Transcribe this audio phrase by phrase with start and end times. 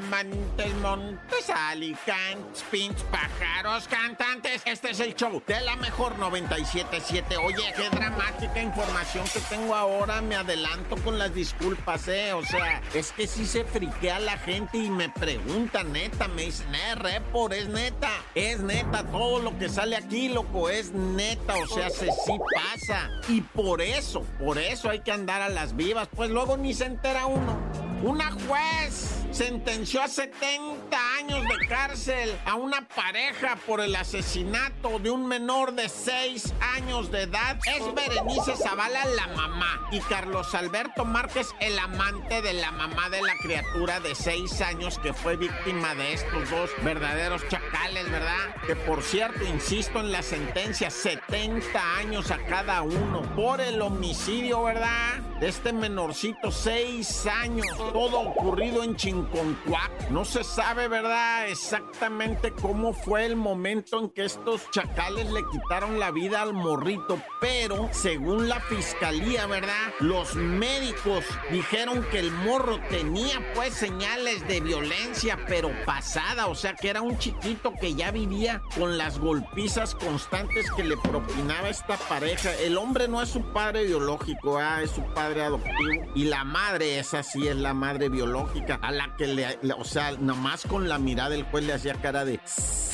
[0.00, 4.62] Montes, Montes, Alicantes, Pinch, pájaros, cantantes.
[4.64, 7.36] Este es el show de la mejor 977.
[7.36, 10.20] Oye, qué dramática información que tengo ahora.
[10.22, 12.32] Me adelanto con las disculpas, ¿eh?
[12.32, 16.74] O sea, es que sí se friquea la gente y me pregunta, neta, me dicen,
[16.74, 18.10] eh, repor, es neta.
[18.34, 21.54] Es neta, todo lo que sale aquí, loco, es neta.
[21.54, 23.10] O sea, se sí pasa.
[23.28, 26.08] Y por eso, por eso hay que andar a las vivas.
[26.14, 27.58] Pues luego ni se entera uno.
[28.02, 35.10] Una juez sentenció a 70 años de cárcel a una pareja por el asesinato de
[35.10, 37.58] un menor de 6 años de edad.
[37.66, 43.22] Es Berenice Zavala la mamá y Carlos Alberto Márquez el amante de la mamá de
[43.22, 48.56] la criatura de 6 años que fue víctima de estos dos verdaderos chacales, ¿verdad?
[48.66, 54.64] Que por cierto, insisto en la sentencia, 70 años a cada uno por el homicidio,
[54.64, 55.18] ¿verdad?
[55.40, 60.10] De este menorcito, 6 años todo ocurrido en Chinconcuac.
[60.10, 61.48] No se sabe, ¿verdad?
[61.48, 67.20] Exactamente cómo fue el momento en que estos chacales le quitaron la vida al morrito,
[67.40, 69.92] pero según la fiscalía, ¿verdad?
[70.00, 76.74] Los médicos dijeron que el morro tenía pues señales de violencia, pero pasada, o sea
[76.74, 81.96] que era un chiquito que ya vivía con las golpizas constantes que le propinaba esta
[81.96, 82.52] pareja.
[82.60, 86.98] El hombre no es su padre biológico, ah, es su padre adoptivo y la madre,
[86.98, 90.98] esa sí es la madre biológica, a la que le, o sea, nomás con la
[90.98, 92.40] mirada el juez le hacía cara de,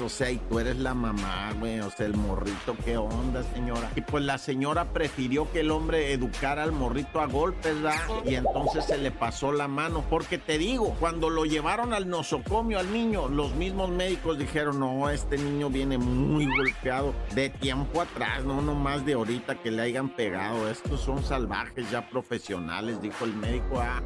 [0.00, 3.90] o sea, y tú eres la mamá, güey, o sea, el morrito, ¿qué onda, señora?
[3.96, 8.00] Y pues la señora prefirió que el hombre educara al morrito a golpes, ¿verdad?
[8.24, 12.78] Y entonces se le pasó la mano, porque te digo, cuando lo llevaron al nosocomio
[12.78, 18.44] al niño, los mismos médicos dijeron, no, este niño viene muy golpeado de tiempo atrás,
[18.44, 23.34] no nomás de ahorita que le hayan pegado, estos son salvajes ya profesionales, dijo el
[23.34, 24.02] médico, ah.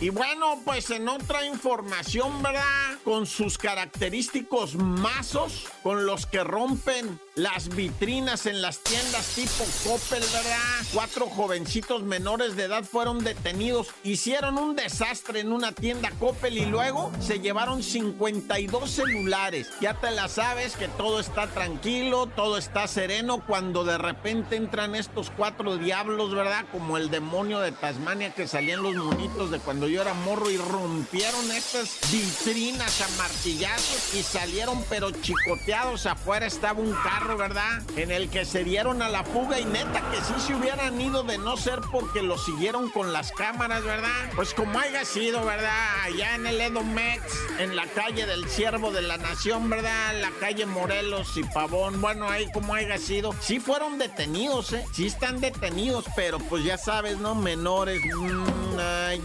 [0.00, 2.98] Y bueno, pues en otra información, ¿verdad?
[3.04, 10.20] Con sus característicos mazos con los que rompen las vitrinas en las tiendas tipo Coppel,
[10.20, 10.86] ¿verdad?
[10.92, 16.66] Cuatro jovencitos menores de edad fueron detenidos, hicieron un desastre en una tienda Coppel y
[16.66, 19.68] luego se llevaron 52 celulares.
[19.80, 24.94] Ya te la sabes que todo está tranquilo, todo está sereno cuando de repente entran
[24.94, 26.64] estos cuatro diablos, ¿verdad?
[26.70, 30.56] Como el demonio de Tasmania que salían los monitos de cuando yo era morro y
[30.56, 36.06] rompieron estas vitrinas a martillazos y salieron pero chicoteados.
[36.06, 37.82] Afuera estaba un carro, ¿verdad?
[37.96, 41.22] En el que se dieron a la fuga y neta que sí se hubieran ido
[41.22, 44.30] de no ser porque lo siguieron con las cámaras, ¿verdad?
[44.36, 46.02] Pues como haya sido, ¿verdad?
[46.04, 47.22] Allá en el Edomex,
[47.58, 50.20] en la calle del Siervo de la Nación, ¿verdad?
[50.20, 53.34] La calle Morelos y Pavón, bueno, ahí como haya sido.
[53.40, 54.84] Sí fueron detenidos, ¿eh?
[54.92, 57.34] Sí están detenidos, pero pues ya sabes, ¿no?
[57.34, 58.76] Menores, mmm,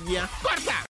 [0.08, 0.30] ya.
[0.42, 0.86] ¡Corta!